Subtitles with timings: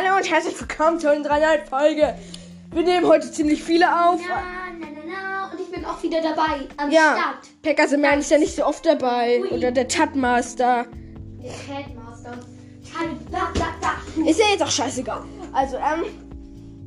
[0.00, 2.14] Hallo und herzlich willkommen zu unserer neuen Folge.
[2.70, 4.20] Wir nehmen heute ziemlich viele auf.
[4.28, 4.36] Na,
[4.78, 5.50] na, na, na.
[5.50, 7.62] Und ich bin auch wieder dabei am Ja, Start.
[7.62, 9.40] Peckerseman ist ja nicht so oft dabei.
[9.40, 9.48] Ui.
[9.58, 10.86] Oder der Tatmaster.
[11.42, 11.50] Der
[13.32, 13.48] da,
[13.80, 14.22] da.
[14.24, 15.24] Ist ja jetzt auch scheißegal.
[15.52, 16.04] Also, ähm,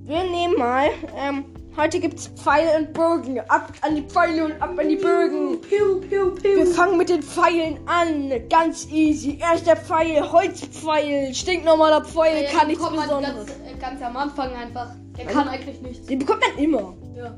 [0.05, 0.87] wir nehmen mal,
[1.17, 1.43] ähm,
[1.77, 3.39] heute gibt's Pfeile und Bögen.
[3.47, 5.61] Ab an die Pfeile und ab an die Bögen.
[5.61, 6.65] Piu, piu, Wir piu.
[6.65, 8.31] fangen mit den Pfeilen an.
[8.49, 9.37] Ganz easy.
[9.41, 11.33] Erster Pfeil, Holzpfeil.
[11.33, 13.45] Stinknormaler Pfeil, Ja, kann nichts man Besonderes.
[13.45, 14.91] Ganz, äh, ganz am Anfang einfach.
[15.17, 16.07] Der kann eigentlich nichts.
[16.07, 16.93] Den bekommt man immer.
[17.15, 17.35] Ja.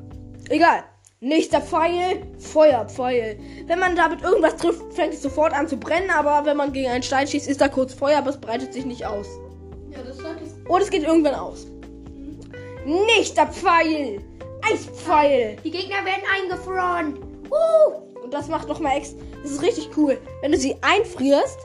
[0.50, 0.84] Egal.
[1.20, 3.40] Nächster Pfeil, Feuerpfeil.
[3.66, 6.90] Wenn man damit irgendwas trifft, fängt es sofort an zu brennen, aber wenn man gegen
[6.90, 9.28] einen Stein schießt, ist da kurz Feuer, aber es breitet sich nicht aus.
[9.90, 10.70] Ja, das sollte ich.
[10.70, 11.66] Und es geht irgendwann aus.
[12.86, 14.22] Nächster Pfeil,
[14.62, 15.58] Eispfeil.
[15.64, 17.18] Die Gegner werden eingefroren.
[17.50, 19.18] Uh, und das macht noch mal extra.
[19.42, 20.18] Das ist richtig cool.
[20.42, 21.60] Wenn du sie einfrierst,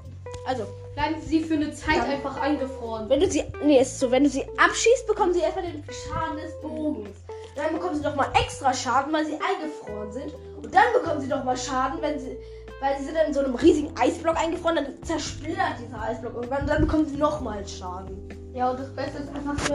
[0.47, 0.67] also
[0.99, 3.09] Bleiben sie für eine Zeit Dann- einfach eingefroren.
[3.09, 6.39] wenn du sie, nee, ist so, wenn du sie abschießt, bekommen sie erstmal den Schaden
[6.39, 7.19] des Bogens.
[7.55, 10.35] Dann bekommen sie noch mal extra Schaden, weil sie eingefroren sind.
[10.57, 12.37] Und dann bekommen sie noch mal Schaden, wenn sie,
[12.81, 14.75] weil sie sind in so einem riesigen Eisblock eingefroren.
[14.75, 16.63] Dann zersplittert dieser Eisblock irgendwann.
[16.63, 18.51] Und dann bekommen sie noch mal Schaden.
[18.53, 19.75] Ja, und das Beste ist einfach so,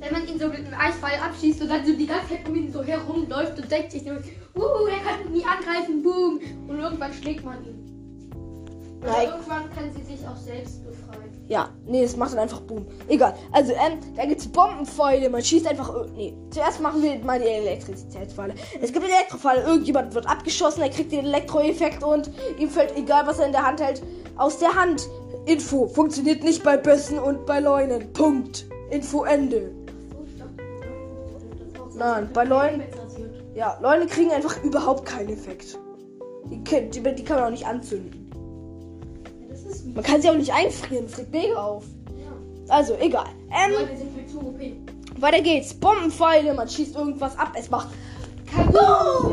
[0.00, 2.54] wenn man ihn so mit einem Eisball abschießt und dann so die ganze Zeit um
[2.54, 6.40] ihn so herumläuft und denkt sich so, uh, er kann mich nie angreifen, boom.
[6.68, 7.84] Und irgendwann schlägt man ihn.
[9.02, 9.28] Aber Nein.
[9.28, 11.28] irgendwann kann sie sich auch selbst befreien.
[11.46, 12.84] Ja, nee, das macht dann einfach Boom.
[13.08, 13.34] Egal.
[13.52, 15.30] Also, ähm, da gibt's Bombenpfeile.
[15.30, 15.88] Man schießt einfach.
[15.88, 18.54] ir- Nee, zuerst machen wir mal die Elektrizitätsfalle.
[18.82, 19.62] Es gibt eine Elektrofalle.
[19.62, 23.66] Irgendjemand wird abgeschossen, er kriegt den Elektroeffekt und ihm fällt, egal was er in der
[23.66, 24.02] Hand hält,
[24.36, 25.08] aus der Hand.
[25.46, 25.86] Info.
[25.86, 28.12] Funktioniert nicht bei Bössen und bei Leunen.
[28.12, 28.66] Punkt.
[28.90, 29.70] Info Ende.
[31.98, 32.82] Nein, bei Leuten-.
[33.54, 35.76] Ja, Leune kriegen einfach überhaupt keinen Effekt.
[36.46, 38.30] Die, die, die kann man auch nicht anzünden.
[39.48, 39.92] Ja.
[39.94, 41.06] Man kann sie auch nicht einfrieren.
[41.08, 41.84] Das regt mega auf.
[42.16, 42.74] Ja.
[42.74, 43.26] Also, egal.
[43.50, 43.72] Ähm.
[43.72, 44.60] Leute sind mir zu OP.
[45.20, 45.74] Weiter geht's.
[45.74, 47.88] Bombenpfeile, man schießt irgendwas ab, es macht.
[48.54, 49.32] Kaboom!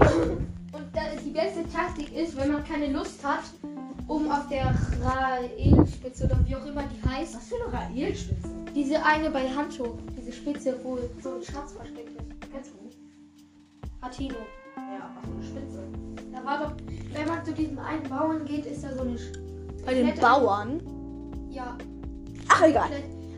[0.72, 3.44] Und da, die beste Taktik ist, wenn man keine Lust hat,
[4.08, 4.74] um auf der
[5.04, 8.50] Raelspitze oder wie auch immer die heißt, Was für eine Raelspitze?
[8.76, 12.15] diese eine bei Handschuh, diese Spitze, wo so ein Schatz versteckt
[14.16, 14.36] Hatino.
[14.78, 15.84] Ja, was für eine Spitze.
[16.34, 16.72] Da war doch,
[17.14, 19.18] wenn man zu diesem einen Bauern geht, ist da so eine.
[19.86, 20.82] Bei den Nette- Bauern?
[21.50, 21.78] Ja,
[22.50, 22.90] Ach, egal.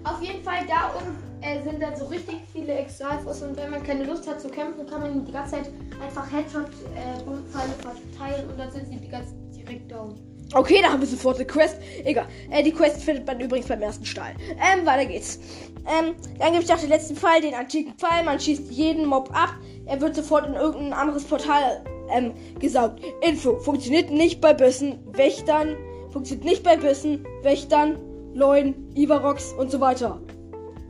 [0.04, 3.84] Auf jeden Fall da oben äh, sind dann so richtig viele Exalfos und wenn man
[3.84, 5.70] keine Lust hat zu kämpfen, kann man die ganze Zeit
[6.02, 10.16] einfach Headshot-Pfeile verteilen und dann sind sie die ganze direkt down.
[10.54, 11.78] Okay, da haben wir sofort eine Quest.
[12.06, 12.26] Egal.
[12.50, 14.34] Äh, die Quest findet man übrigens beim ersten Stall.
[14.52, 15.40] Ähm, weiter geht's.
[15.86, 18.24] Ähm, dann gibt es noch den letzten Pfeil, den antiken Pfeil.
[18.24, 19.56] Man schießt jeden Mob ab.
[19.88, 23.02] Er wird sofort in irgendein anderes Portal ähm, gesaugt.
[23.22, 23.58] Info.
[23.58, 25.78] Funktioniert nicht bei Bössen, Wächtern.
[26.12, 27.98] Funktioniert nicht bei Bössen, Wächtern,
[28.34, 30.20] Leuen, Ivarox und so weiter.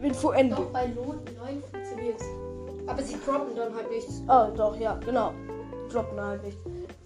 [0.02, 0.56] Info Ende.
[0.56, 2.22] Doch bei 9 funktioniert
[2.86, 4.22] Aber sie droppen dann halt nichts.
[4.28, 5.34] Oh, doch, ja, genau.
[5.92, 6.58] Droppen halt nicht.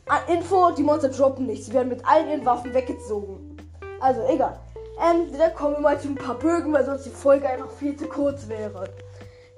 [0.07, 1.63] Ah, Info, die Monster droppen nicht.
[1.63, 3.57] Sie werden mit all ihren Waffen weggezogen.
[3.99, 4.59] Also, egal.
[4.99, 7.95] Ähm, dann kommen wir mal zu ein paar Bögen, weil sonst die Folge einfach viel
[7.95, 8.89] zu kurz wäre.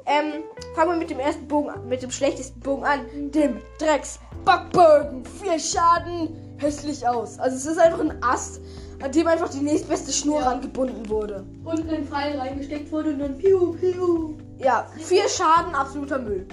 [0.05, 0.43] Ähm,
[0.75, 2.99] fangen wir mit dem ersten Bogen an, mit dem schlechtesten Bogen an.
[3.31, 5.23] Dem Drecks Backbogen.
[5.41, 6.55] Vier Schaden.
[6.57, 7.39] Hässlich aus.
[7.39, 8.61] Also es ist einfach ein Ast,
[9.01, 10.49] an dem einfach die nächstbeste Schnur Ja.
[10.49, 11.45] rangebunden wurde.
[11.65, 14.35] Und ein Pfeil reingesteckt wurde und dann piu, piu.
[14.59, 16.47] Ja, vier Schaden, absoluter Müll.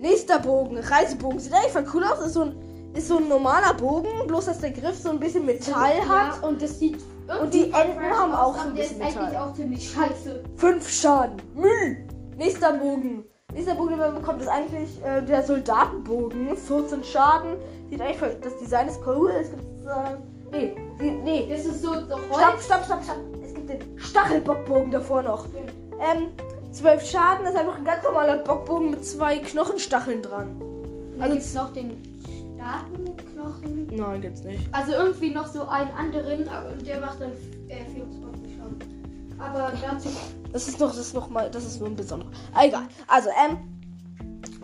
[0.00, 1.38] Nächster Bogen, Reisebogen.
[1.38, 2.26] Sieht eigentlich voll cool aus.
[2.26, 2.56] Ist so ein,
[2.94, 6.42] ist so ein normaler Bogen, bloß dass der Griff so ein bisschen Metall hat.
[6.42, 6.98] Ja, und das sieht.
[7.42, 9.34] Und die Enden haben auch so ein bisschen Metall.
[9.36, 10.44] auch ziemlich scheiße.
[10.56, 11.36] Fünf Schaden.
[11.54, 12.05] Müll.
[12.36, 13.24] Nächster Bogen.
[13.52, 16.56] Nächster Bogen, den man bekommt, ist eigentlich äh, der Soldatenbogen.
[16.56, 17.56] 14 Schaden.
[17.88, 18.36] Sieht eigentlich voll.
[18.42, 19.30] Das Design ist cool.
[19.40, 19.62] Es gibt.
[19.62, 20.16] Äh,
[20.52, 21.46] nee, die, nee.
[21.48, 22.64] Das ist so, so Stopp, Holz.
[22.64, 23.16] stopp, stopp, stopp.
[23.42, 25.46] Es gibt den Stachelbockbogen davor noch.
[25.98, 26.28] Ähm,
[26.72, 27.44] 12 Schaden.
[27.44, 30.60] Das ist einfach ein ganz normaler Bockbogen mit zwei Knochenstacheln dran.
[31.18, 31.96] Also gibt es noch den
[32.58, 33.86] Datenknochen.
[33.96, 34.62] Nein, gibt's nicht.
[34.72, 37.32] Also irgendwie noch so einen anderen, aber und der macht dann
[37.68, 38.78] äh, 24 Schaden.
[39.38, 40.10] Aber dazu.
[40.56, 42.30] Das ist noch, das ist noch mal, das ist nur ein besonderer.
[42.54, 42.88] Ah, egal.
[43.08, 43.58] Also, ähm,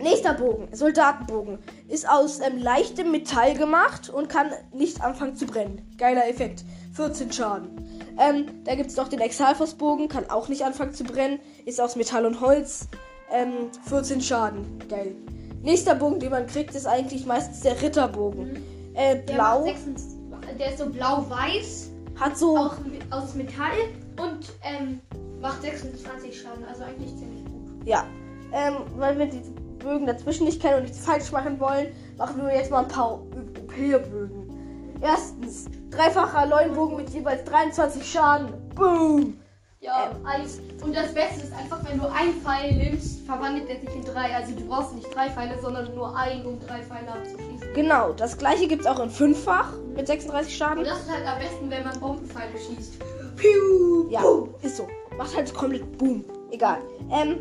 [0.01, 5.83] nächster Bogen, Soldatenbogen, ist aus ähm, leichtem Metall gemacht und kann nicht anfangen zu brennen.
[5.99, 6.65] Geiler Effekt.
[6.93, 7.69] 14 Schaden.
[8.17, 12.25] Ähm, da gibt's noch den Exalfos-Bogen, kann auch nicht anfangen zu brennen, ist aus Metall
[12.25, 12.87] und Holz.
[13.31, 14.65] Ähm, 14 Schaden.
[14.89, 15.13] Geil.
[15.61, 18.55] Nächster Bogen, den man kriegt, ist eigentlich meistens der Ritterbogen.
[18.95, 22.57] Äh, Der, blau, macht 26 der ist so blau-weiß, hat so.
[22.57, 22.77] auch
[23.11, 23.77] aus Metall
[24.19, 24.99] und ähm,
[25.43, 26.65] macht 26 Schaden.
[26.65, 27.85] Also eigentlich ziemlich gut.
[27.85, 28.05] Ja,
[28.53, 31.87] ähm, weil wir diese Bögen dazwischen nicht kennen und nichts falsch machen wollen,
[32.17, 34.97] machen wir jetzt mal ein paar OP-Bögen.
[35.01, 38.53] Erstens, dreifacher Leuenbogen mit jeweils 23 Schaden.
[38.73, 39.37] Boom!
[39.81, 40.61] Ja, eins.
[40.81, 44.33] Und das Beste ist einfach, wenn du einen Pfeil nimmst, verwandelt er sich in drei.
[44.33, 47.73] Also du brauchst nicht drei Pfeile, sondern nur einen, um drei Pfeile abzuschießen.
[47.73, 50.83] Genau, das gleiche gibt es auch in fünffach mit 36 Und Schaden.
[50.85, 52.93] das ist halt am besten, wenn man Bombenpfeile schießt.
[53.35, 54.07] Piu!
[54.09, 54.23] Ja,
[54.61, 54.87] ist so.
[55.17, 56.23] Macht halt komplett Boom.
[56.51, 56.79] Egal.
[57.11, 57.37] Ähm,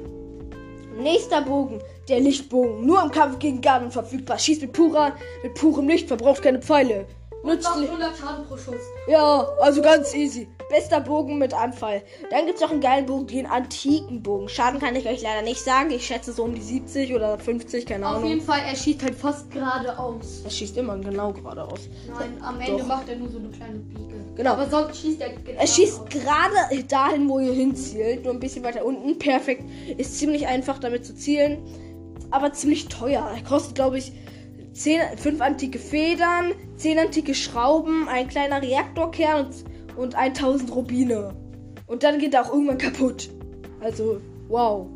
[0.98, 1.80] nächster Bogen.
[2.08, 2.84] Der Lichtbogen.
[2.84, 4.38] Nur im Kampf gegen Garden verfügbar.
[4.38, 7.06] Schießt mit purer, mit purem Licht, verbraucht keine Pfeile.
[7.42, 7.88] Und Nützlich.
[7.90, 8.76] 100 Schaden pro Schuss.
[9.08, 10.46] Ja, also ganz easy.
[10.70, 12.02] Bester Bogen mit Anfall.
[12.30, 14.48] Dann gibt es noch einen geilen Bogen, den antiken Bogen.
[14.48, 15.90] Schaden kann ich euch leider nicht sagen.
[15.90, 18.28] Ich schätze so um die 70 oder 50, keine Auf Ahnung.
[18.28, 20.42] jeden Fall, er schießt halt fast geradeaus.
[20.44, 21.80] Er schießt immer genau geradeaus.
[22.16, 22.86] Nein, am Ende Doch.
[22.86, 24.14] macht er nur so eine kleine Biege.
[24.36, 24.52] Genau.
[24.52, 28.24] Aber sonst schießt er genau Er schießt gerade dahin, wo ihr hinzielt.
[28.24, 29.18] Nur ein bisschen weiter unten.
[29.18, 29.64] Perfekt.
[29.98, 31.58] Ist ziemlich einfach damit zu zielen.
[32.30, 33.28] Aber ziemlich teuer.
[33.34, 34.12] Er kostet, glaube ich,
[34.72, 41.34] 10, 5 antike Federn, 10 antike Schrauben, ein kleiner Reaktorkern und, und 1000 Rubine.
[41.86, 43.28] Und dann geht er auch irgendwann kaputt.
[43.80, 44.86] Also, wow.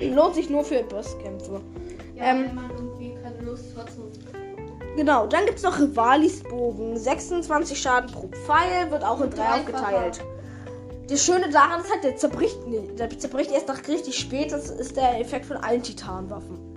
[0.00, 1.60] Lohnt sich nur für Bosskämpfe.
[2.16, 3.90] Ja, ähm, wenn man irgendwie keine Lust hat.
[3.90, 4.10] So.
[4.96, 6.96] Genau, dann gibt es noch Rivalis Bogen.
[6.96, 10.22] 26 Schaden pro Pfeil, wird auch in drei aufgeteilt.
[11.08, 12.98] Das Schöne daran ist halt, der zerbricht nicht.
[12.98, 14.52] Der zerbricht erst nach richtig spät.
[14.52, 16.71] Das ist der Effekt von allen Titanwaffen.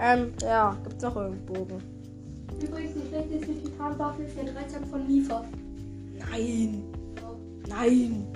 [0.00, 1.82] Ähm, ja, gibt's noch irgendeinen Bogen?
[2.62, 5.44] Übrigens, die schlechteste Titanwaffe ist der 13 von Mifa.
[6.30, 6.84] Nein.
[7.68, 8.26] Nein.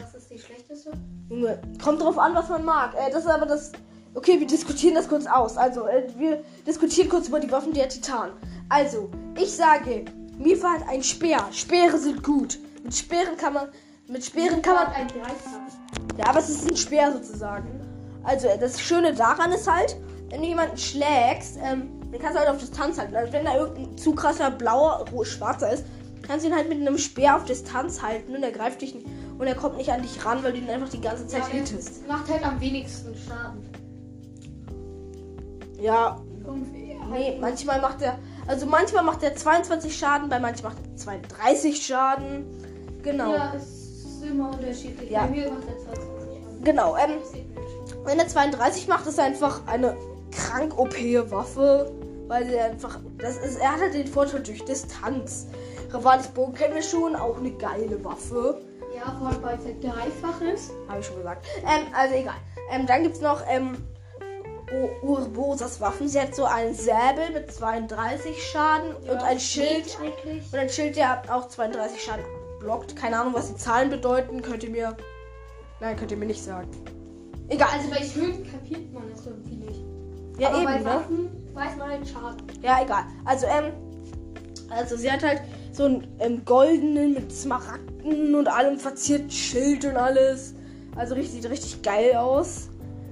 [0.00, 0.92] Was ist die schlechteste?
[1.28, 2.94] Junge, kommt drauf an, was man mag.
[2.94, 3.72] Äh, das ist aber das.
[4.14, 5.56] Okay, wir diskutieren das kurz aus.
[5.56, 8.30] Also, äh, wir diskutieren kurz über die Waffen der Titan.
[8.68, 10.04] Also, ich sage,
[10.38, 11.44] Mifa hat ein Speer.
[11.50, 12.58] Speere sind gut.
[12.84, 13.68] Mit Speeren kann man.
[14.08, 14.86] Mit Speeren kann man.
[14.92, 15.08] ein.
[16.18, 17.80] Ja, aber es ist ein Speer sozusagen.
[18.22, 19.96] Also, äh, das Schöne daran ist halt,
[20.34, 23.14] wenn du jemanden schlägst, ähm, dann kannst du halt auf Distanz halten.
[23.14, 25.84] Also, wenn da irgendein zu krasser blauer, schwarzer ist,
[26.26, 29.06] kannst du ihn halt mit einem Speer auf Distanz halten und er greift dich nicht.
[29.38, 31.46] Und er kommt nicht an dich ran, weil du ihn einfach die ganze Zeit Ja,
[31.50, 32.02] hittest.
[32.08, 33.62] er macht halt am wenigsten Schaden.
[35.80, 36.20] Ja,
[37.12, 38.18] nee, manchmal macht er.
[38.48, 42.44] Also manchmal macht er 22 Schaden, bei manchen macht er 32 Schaden.
[43.04, 43.32] Genau.
[43.34, 45.10] Ja, es ist immer unterschiedlich.
[45.10, 45.26] Ja.
[45.26, 46.04] Bei mir macht er 22
[46.42, 46.64] Schaden.
[46.64, 47.18] Genau, ähm,
[48.04, 49.96] wenn er 32 macht, ist er einfach eine
[50.36, 50.94] krank OP
[51.30, 51.92] Waffe.
[52.26, 53.00] Weil er einfach.
[53.18, 55.46] Das ist, er hat halt den Vorteil durch Distanz.
[55.92, 58.62] Rivalis Bogen kennen wir schon, auch eine geile Waffe.
[58.96, 60.72] Ja, vor allem weil es halt dreifach ist.
[60.88, 61.46] Habe ich schon gesagt.
[61.62, 62.34] Ähm, also egal.
[62.70, 63.76] Ähm, dann gibt's noch, ähm,
[65.02, 66.08] Urbosas Waffen.
[66.08, 69.98] Sie hat so einen Säbel mit 32 Schaden und ein Schild.
[70.52, 72.24] Und ein Schild, der auch 32 Schaden
[72.60, 72.96] blockt.
[72.96, 74.42] Keine Ahnung, was die Zahlen bedeuten.
[74.42, 74.96] Könnt ihr mir.
[75.80, 76.68] Nein, könnt ihr mir nicht sagen.
[77.48, 77.68] Egal.
[77.72, 79.53] Also bei Schilden kapiert man das irgendwie nicht.
[80.38, 80.90] Ja, Aber bei eben, ne?
[80.90, 82.42] Waffen weiß man halt Schaden.
[82.62, 83.04] Ja, egal.
[83.24, 83.72] Also, ähm.
[84.70, 85.42] Also, sie hat halt
[85.72, 90.54] so einen ähm, goldenen mit Smaragden und allem verzierten Schild und alles.
[90.96, 92.68] Also, richtig, sieht richtig geil aus.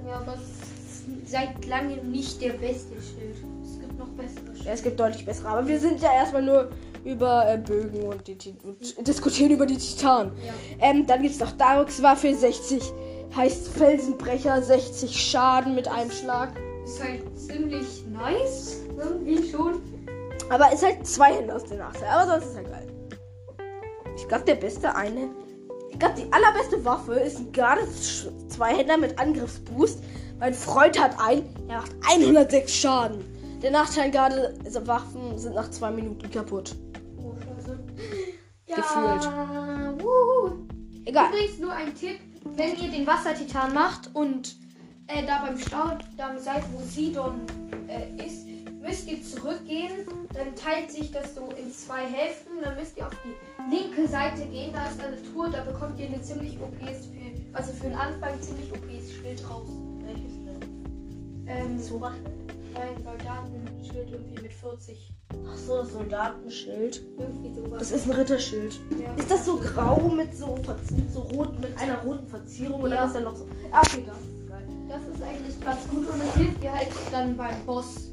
[0.07, 3.37] Ja, aber es ist seit langem nicht der beste Schild.
[3.65, 4.65] Es gibt noch bessere Schilde.
[4.65, 5.49] Ja, es gibt deutlich bessere.
[5.49, 6.71] Aber wir sind ja erstmal nur
[7.05, 8.55] über äh, Bögen und, die, Ti-
[8.97, 10.33] und diskutieren über die Titanen.
[10.45, 10.53] Ja.
[10.91, 12.83] Ähm, dann gibt's noch Daroks Waffe 60.
[13.35, 16.53] Heißt Felsenbrecher 60 Schaden mit einem Schlag.
[16.85, 18.81] Ist halt ziemlich nice.
[18.99, 19.81] Irgendwie schon.
[20.51, 22.09] Aber ist halt zwei Hände aus der Nachteil.
[22.11, 22.87] Aber sonst ist er geil.
[24.17, 25.31] Ich glaube, der beste eine.
[25.91, 27.81] Ich glaube, die allerbeste Waffe ist ein gerade
[28.49, 30.03] Zweihänder mit Angriffsboost.
[30.39, 33.25] Mein Freund hat einen, der macht 106 Schaden.
[33.63, 36.75] Der Nachteil gerade, also Waffen sind nach zwei Minuten kaputt.
[37.19, 37.79] Oh, scheiße.
[38.67, 40.03] Ja, Gefühlt.
[40.03, 40.67] wuhu.
[41.05, 41.29] Egal.
[41.31, 44.57] Übrigens nur ein Tipp, wenn ihr den Wassertitan macht und
[45.07, 47.41] äh, da beim Staudamm seid, wo Sidon
[47.89, 48.47] äh, ist,
[48.81, 50.07] müsst ihr zurückgehen.
[50.33, 52.61] Dann teilt sich das so in zwei Hälften.
[52.63, 54.73] Dann müsst ihr auf die linke Seite gehen.
[54.73, 55.51] Da ist eine Tour.
[55.51, 59.69] Da bekommt ihr eine ziemlich OPs, für, also für den Anfang ziemlich OPs Schild raus.
[60.05, 61.47] Welches denn?
[61.47, 62.01] Ähm, So?
[62.77, 65.13] Ein Soldatenschild irgendwie mit 40.
[65.51, 67.03] Ach so, das Soldatenschild.
[67.19, 67.79] Irgendwie sowas.
[67.79, 68.79] Das ist ein Ritterschild.
[69.01, 69.15] ja.
[69.17, 70.57] Ist das so grau mit so,
[70.97, 73.05] mit so rot, mit einer roten Verzierung oder Ja.
[73.07, 73.47] ist da noch so?
[73.71, 74.67] Ah, okay, das ist geil.
[74.89, 78.09] Das ist eigentlich ganz gut und das hilft dir halt dann beim Boss.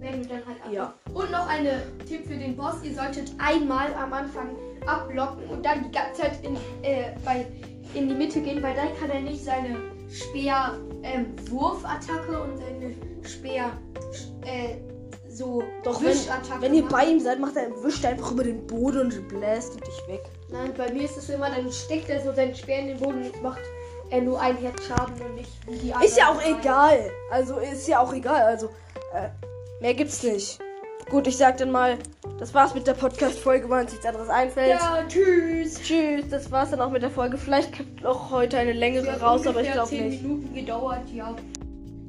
[0.00, 0.94] Wenn du dann halt ab Ja.
[1.12, 4.50] Und noch eine Tipp für den Boss: Ihr solltet einmal am Anfang
[4.86, 7.46] abblocken und dann die ganze Zeit in, äh, bei,
[7.94, 9.76] in die Mitte gehen, weil dann kann er nicht seine
[10.08, 12.94] Speer-Wurfattacke und seine
[13.28, 13.72] Speer.
[14.44, 14.76] Äh,
[15.30, 16.16] so Doch, wenn,
[16.60, 16.92] wenn ihr machen.
[16.92, 20.22] bei ihm seid, macht er, wischt er einfach über den Boden und bläst dich weg.
[20.50, 23.22] Nein, bei mir ist es immer, dann steckt er so seinen Speer in den Boden
[23.22, 23.60] und macht
[24.10, 26.02] er nur ein Herz Schaden und nicht die anderen.
[26.02, 26.58] Ist ja auch drei.
[26.58, 27.10] egal.
[27.30, 28.42] Also ist ja auch egal.
[28.42, 28.66] Also
[29.14, 29.28] äh,
[29.80, 30.58] mehr gibt's nicht.
[31.10, 31.96] Gut, ich sag dann mal,
[32.38, 34.78] das war's mit der Podcast-Folge, weil uns nichts anderes einfällt.
[34.78, 35.80] Ja, tschüss.
[35.80, 37.38] Tschüss, das war's dann auch mit der Folge.
[37.38, 40.22] Vielleicht kommt auch heute eine längere raus, aber ich glaube 10 nicht.
[40.22, 41.34] Minuten gedauert, ja.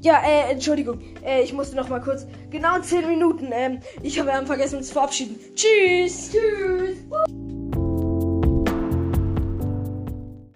[0.02, 1.02] Ja, äh, Entschuldigung.
[1.26, 2.26] Äh, ich musste noch mal kurz.
[2.50, 3.50] Genau 10 Minuten.
[3.52, 5.38] Ähm, ich habe ähm, vergessen, uns zu verabschieden.
[5.56, 6.32] Tschüss.
[6.32, 7.49] Tschüss.